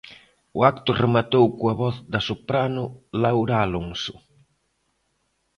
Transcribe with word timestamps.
O 0.57 0.59
acto 0.71 0.89
rematou 1.03 1.45
coa 1.59 1.75
voz 1.81 1.95
da 2.13 2.19
soprano 2.29 2.83
Laura 3.23 3.55
Alonso. 3.65 4.15